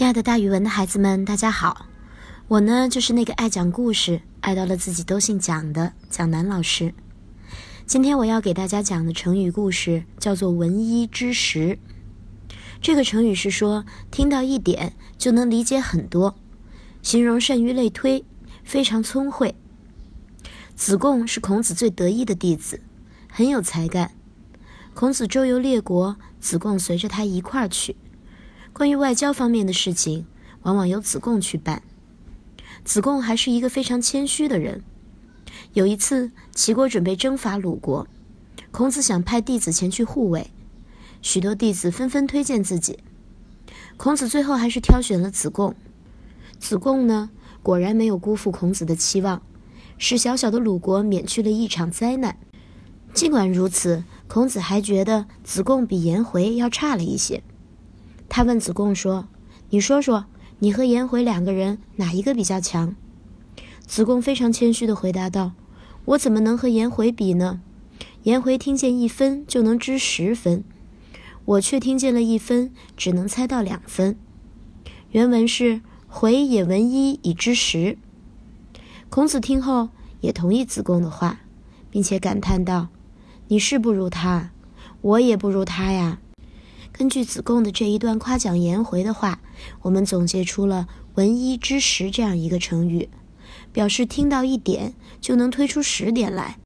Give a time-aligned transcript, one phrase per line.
[0.00, 1.84] 亲爱的，大语文的孩子们，大家好！
[2.48, 6.94] 我呢，就是那个爱讲故事、爱到了自己都姓蒋的蒋楠老师。
[7.84, 11.78] 今天我要给大家讲的成语故事叫做“闻一知十”。
[12.80, 16.34] 这个成语是说，听到一点就能理解很多，
[17.02, 18.24] 形容善于类推，
[18.64, 19.54] 非常聪慧。
[20.74, 22.80] 子贡是孔子最得意的弟子，
[23.30, 24.12] 很有才干。
[24.94, 27.96] 孔子周游列国，子贡随着他一块儿去。
[28.72, 30.26] 关于外交方面的事情，
[30.62, 31.82] 往往由子贡去办。
[32.84, 34.82] 子贡还是一个非常谦虚的人。
[35.74, 38.06] 有一次，齐国准备征伐鲁国，
[38.70, 40.50] 孔子想派弟子前去护卫，
[41.20, 43.00] 许多弟子纷纷推荐自己。
[43.96, 45.74] 孔子最后还是挑选了子贡。
[46.58, 47.30] 子贡呢，
[47.62, 49.42] 果然没有辜负孔子的期望，
[49.98, 52.38] 使小小的鲁国免去了一场灾难。
[53.12, 57.42] 尽管如此，孔子还觉得子贡比颜回要差了一些。
[58.30, 59.26] 他问子贡说
[59.70, 60.26] ：“你说说，
[60.60, 62.94] 你和颜回两个人哪一个比较强？”
[63.84, 65.52] 子贡非常谦虚地回答道
[66.06, 67.60] ：“我怎么能和颜回比呢？
[68.22, 70.62] 颜回听见一分就能知十分，
[71.44, 74.16] 我却听见了一分，只能猜到两分。”
[75.10, 77.98] 原文是：“回也闻一以知十。”
[79.10, 79.88] 孔子听后
[80.20, 81.40] 也同意子贡的话，
[81.90, 82.90] 并且感叹道
[83.48, 84.52] ：“你是不如他，
[85.00, 86.20] 我也不如他呀。”
[87.00, 89.40] 根据子贡的这一段夸奖颜回的话，
[89.80, 93.08] 我们总结出了“闻一知十”这样一个成语，
[93.72, 96.58] 表示听到一点就能推出十点来，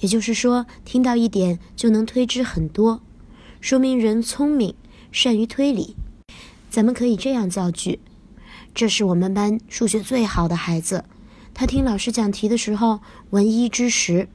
[0.00, 3.02] 也就是说，听到一点就能推知很多，
[3.60, 4.74] 说明人聪明，
[5.12, 5.94] 善于推理。
[6.70, 8.00] 咱们可以这样造句：
[8.74, 11.04] 这是我们班数学最好的孩子，
[11.52, 14.30] 他听老师讲题的时候闻一知十，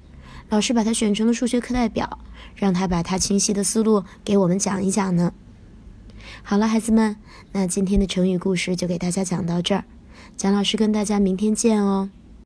[0.50, 2.19] 老师把他选成了数学课代表。
[2.55, 5.31] 让他把他清晰的思路给我们讲一讲呢。
[6.44, 7.16] 好了，孩子们，
[7.53, 9.86] 那今天的成语故事就给大家讲到这儿，
[10.36, 12.09] 蒋老师跟大家明天见哦。